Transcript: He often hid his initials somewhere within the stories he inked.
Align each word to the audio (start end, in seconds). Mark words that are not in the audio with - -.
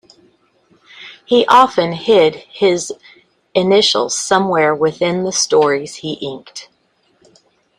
He 1.27 1.45
often 1.45 1.91
hid 1.93 2.37
his 2.51 2.91
initials 3.53 4.17
somewhere 4.17 4.73
within 4.73 5.25
the 5.25 5.31
stories 5.31 5.97
he 5.97 6.13
inked. 6.13 6.69